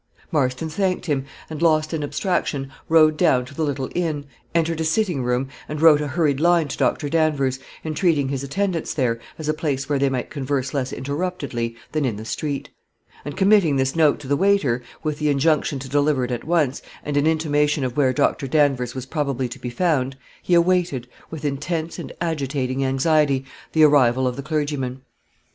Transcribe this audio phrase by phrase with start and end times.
[0.31, 4.83] Marston thanked him, and, lost in abstraction, rode down to the little inn, entered a
[4.83, 7.07] sitting room, and wrote a hurried line to Dr.
[7.07, 12.03] Danvers, entreating his attendance there, as a place where they might converse less interruptedly than
[12.03, 12.71] in the street;
[13.23, 16.81] and committing this note to the waiter, with the injunction to deliver it at once,
[17.03, 18.47] and an intimation of where Dr.
[18.47, 24.27] Danvers was probably to be found, he awaited, with intense and agitating anxiety, the arrival
[24.27, 25.03] of the clergyman.